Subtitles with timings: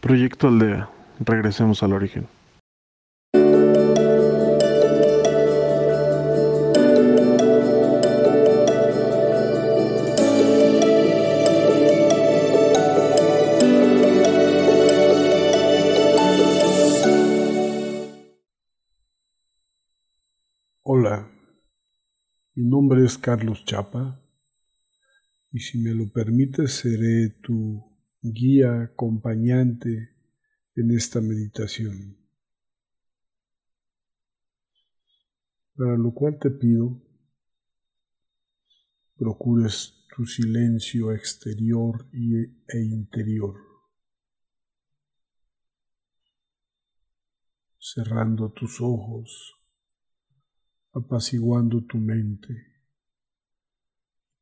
[0.00, 0.88] Proyecto Aldea.
[1.18, 2.28] Regresemos al origen.
[20.82, 21.28] Hola,
[22.54, 24.22] mi nombre es Carlos Chapa
[25.50, 27.97] y si me lo permites seré tu
[28.32, 30.10] guía acompañante
[30.74, 32.16] en esta meditación.
[35.74, 37.00] Para lo cual te pido
[39.16, 43.56] procures tu silencio exterior e interior,
[47.78, 49.58] cerrando tus ojos
[50.92, 52.54] apaciguando tu mente,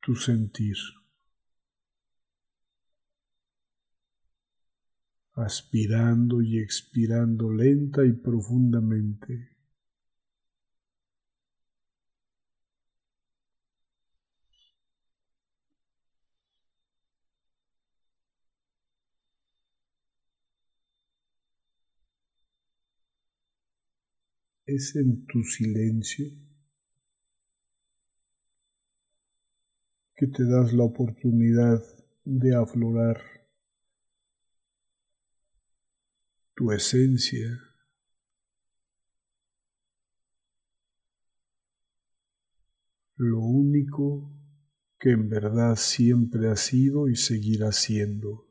[0.00, 0.76] tu sentir.
[5.36, 9.50] Aspirando y expirando lenta y profundamente.
[24.64, 26.26] Es en tu silencio
[30.16, 31.82] que te das la oportunidad
[32.24, 33.35] de aflorar
[36.56, 37.60] tu esencia.
[43.16, 44.32] Lo único
[44.98, 48.45] que en verdad siempre ha sido y seguirá siendo.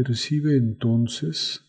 [0.00, 1.60] Percibe entonces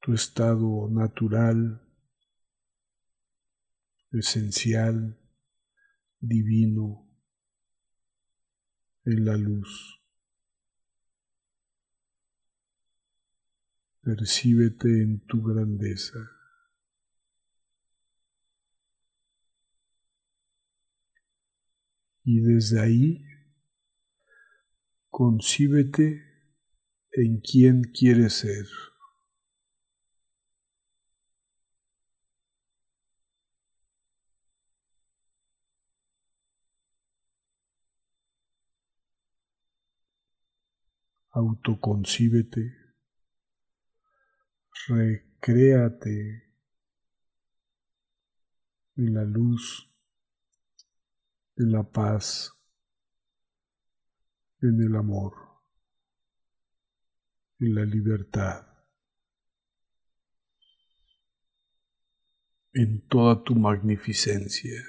[0.00, 1.86] tu estado natural,
[4.10, 5.20] esencial,
[6.18, 7.06] divino
[9.04, 10.00] en la luz.
[14.00, 16.35] Percíbete en tu grandeza.
[22.28, 23.24] Y desde ahí,
[25.10, 26.24] concíbete
[27.12, 28.66] en quién quieres ser.
[41.30, 42.76] Autoconcíbete,
[44.88, 46.50] recréate
[48.96, 49.95] en la luz
[51.56, 52.52] en la paz,
[54.60, 55.32] en el amor,
[57.60, 58.66] en la libertad,
[62.74, 64.82] en toda tu magnificencia.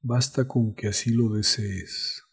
[0.00, 2.27] Basta con que así lo desees.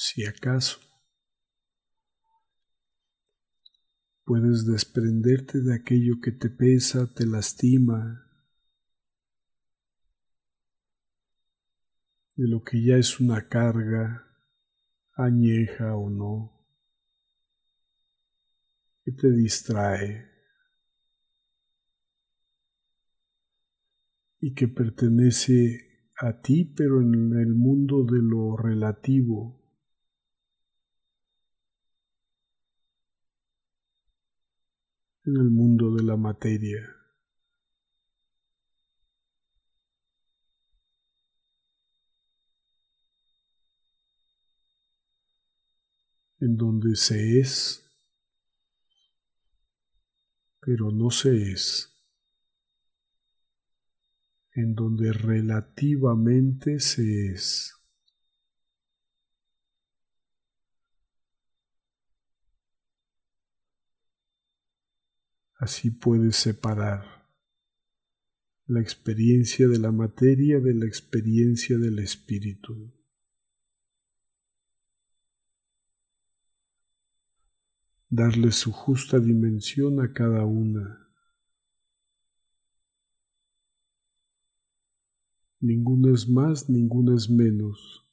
[0.00, 0.80] Si acaso.
[4.24, 8.26] Puedes desprenderte de aquello que te pesa, te lastima,
[12.34, 14.26] de lo que ya es una carga,
[15.16, 16.50] añeja o no,
[19.04, 20.30] que te distrae
[24.40, 29.59] y que pertenece a ti, pero en el mundo de lo relativo
[35.30, 36.96] en el mundo de la materia.
[46.40, 47.84] en donde se es,
[50.58, 51.94] pero no se es,
[54.54, 57.79] en donde relativamente se es.
[65.60, 67.28] Así puedes separar
[68.66, 72.90] la experiencia de la materia de la experiencia del espíritu.
[78.08, 81.12] Darle su justa dimensión a cada una.
[85.60, 88.09] Ninguna es más, ninguna es menos.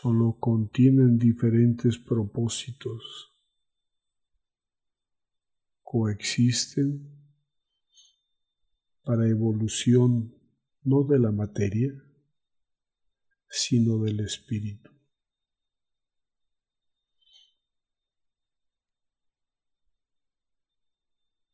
[0.00, 3.34] Solo contienen diferentes propósitos.
[5.82, 7.06] Coexisten
[9.02, 10.34] para evolución
[10.84, 11.92] no de la materia,
[13.50, 14.90] sino del espíritu.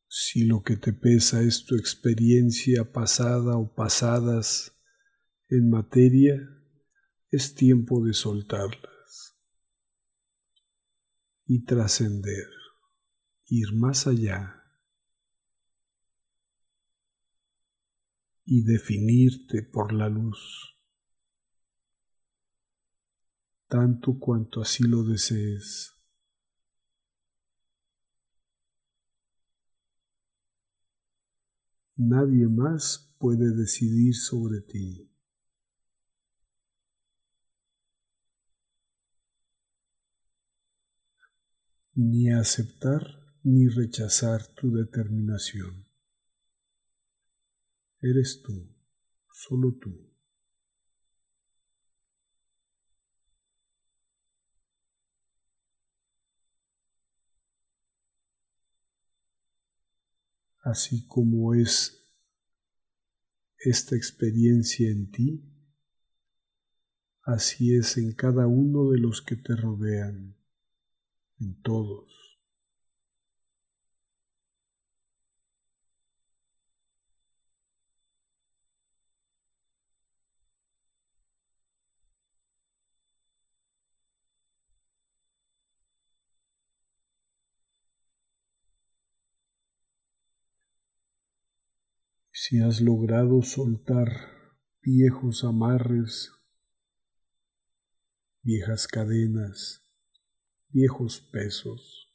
[0.06, 4.72] Si lo que te pesa es tu experiencia pasada o pasadas
[5.48, 6.55] en materia,
[7.30, 9.36] es tiempo de soltarlas
[11.46, 12.48] y trascender,
[13.46, 14.62] ir más allá
[18.44, 20.76] y definirte por la luz,
[23.66, 25.92] tanto cuanto así lo desees.
[31.96, 35.15] Nadie más puede decidir sobre ti.
[41.96, 43.02] Ni aceptar
[43.42, 45.86] ni rechazar tu determinación.
[48.02, 48.68] Eres tú,
[49.32, 50.06] solo tú.
[60.62, 62.12] Así como es
[63.58, 65.42] esta experiencia en ti,
[67.22, 70.36] así es en cada uno de los que te rodean,
[71.40, 72.26] en todos.
[92.48, 94.08] si has logrado soltar
[94.80, 96.30] viejos amarres,
[98.42, 99.85] viejas cadenas,
[100.76, 102.12] viejos pesos,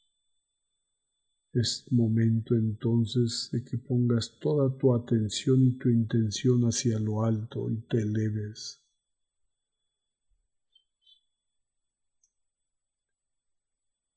[1.52, 7.68] es momento entonces de que pongas toda tu atención y tu intención hacia lo alto
[7.68, 8.78] y te eleves.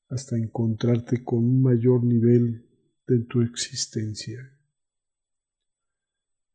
[0.08, 2.64] hasta encontrarte con un mayor nivel
[3.08, 4.38] de tu existencia.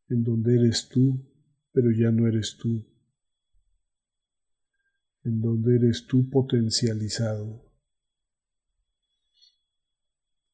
[0.08, 1.22] En donde eres tú,
[1.74, 2.86] pero ya no eres tú,
[5.26, 7.71] en donde eres tú potencializado,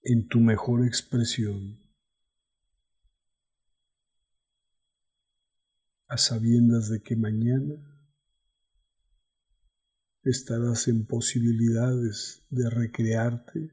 [0.09, 1.81] en tu mejor expresión,
[6.07, 7.75] a sabiendas de que mañana
[10.23, 13.69] estarás en posibilidades de recrearte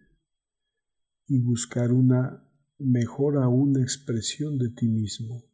[1.29, 2.45] y buscar una
[2.79, 5.54] mejor aún expresión de ti mismo.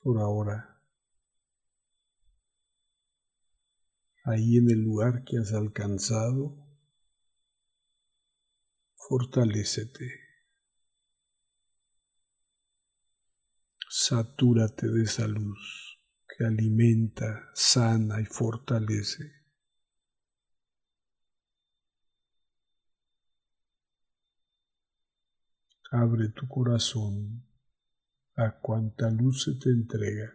[0.00, 0.80] Por ahora.
[4.24, 6.54] Ahí en el lugar que has alcanzado,
[8.94, 10.28] fortalécete.
[13.88, 19.24] Satúrate de esa luz que alimenta, sana y fortalece.
[25.90, 27.47] Abre tu corazón
[28.38, 30.32] a cuanta luz se te entrega.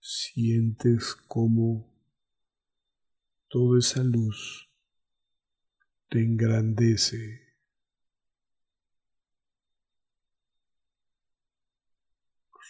[0.00, 1.88] Sientes como
[3.48, 4.68] toda esa luz
[6.08, 7.47] te engrandece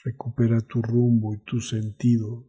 [0.05, 2.48] Recupera tu rumbo y tu sentido.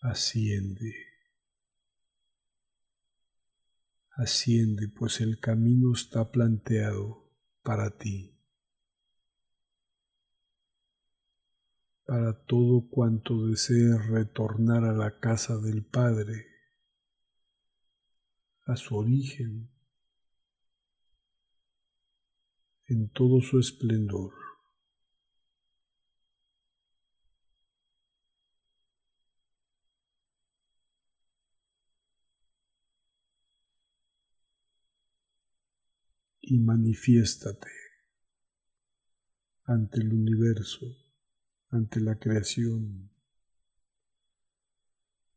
[0.00, 0.94] Asciende.
[4.16, 7.30] Asciende, pues el camino está planteado
[7.62, 8.38] para ti.
[12.08, 16.46] para todo cuanto desee retornar a la casa del Padre,
[18.64, 19.68] a su origen,
[22.86, 24.37] en todo su esplendor.
[36.50, 37.68] Y manifiéstate
[39.64, 40.86] ante el universo
[41.70, 43.10] ante la creación,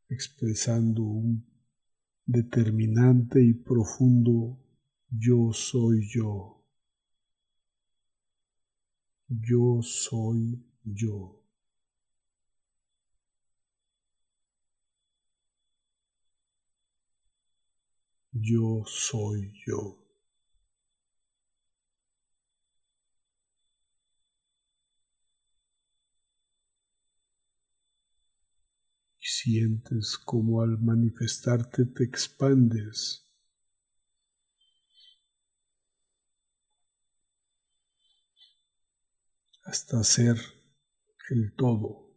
[0.08, 1.46] expresando un
[2.24, 4.58] determinante y profundo
[5.10, 6.64] yo soy yo.
[9.28, 11.38] Yo soy yo.
[18.32, 20.01] Yo soy yo.
[29.28, 33.22] Sientes como al manifestarte te expandes.
[39.64, 40.36] hasta ser
[41.30, 42.10] el todo,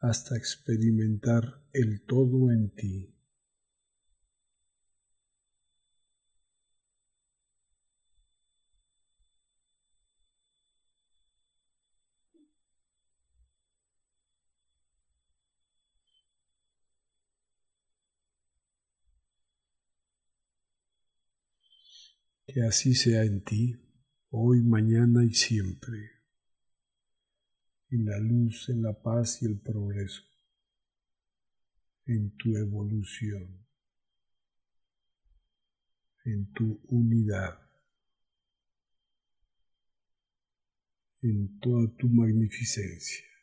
[0.00, 3.15] hasta experimentar el todo en ti.
[22.46, 23.74] Que así sea en ti,
[24.30, 25.98] hoy, mañana y siempre,
[27.90, 30.22] en la luz, en la paz y el progreso,
[32.06, 33.66] en tu evolución,
[36.24, 37.58] en tu unidad,
[41.22, 43.35] en toda tu magnificencia.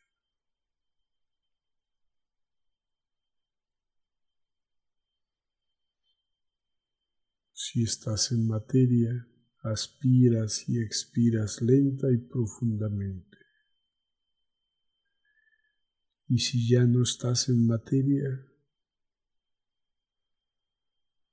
[7.73, 9.27] Si estás en materia,
[9.63, 13.39] aspiras y expiras lenta y profundamente.
[16.27, 18.45] Y si ya no estás en materia,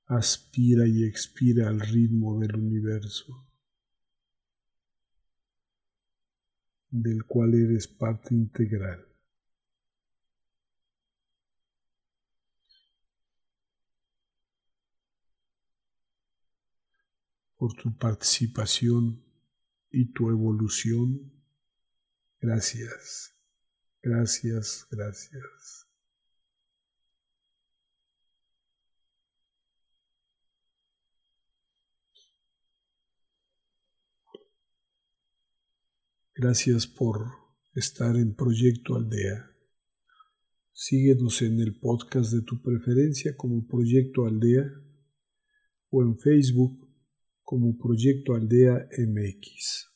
[0.07, 3.47] aspira y expira al ritmo del universo,
[6.89, 9.10] del cual eres parte integral.
[17.61, 19.23] Por tu participación
[19.91, 21.31] y tu evolución.
[22.39, 23.35] Gracias,
[24.01, 25.87] gracias, gracias.
[36.33, 37.27] Gracias por
[37.75, 39.51] estar en Proyecto Aldea.
[40.71, 44.65] Síguenos en el podcast de tu preferencia como Proyecto Aldea
[45.91, 46.90] o en Facebook
[47.51, 49.91] como Proyecto Aldea MX.